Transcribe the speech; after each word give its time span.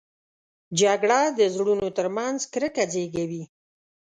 جګړه 0.79 1.19
د 1.37 1.39
زړونو 1.55 1.87
تر 1.97 2.07
منځ 2.17 2.39
کرکه 2.53 2.83
زېږوي 2.93 3.43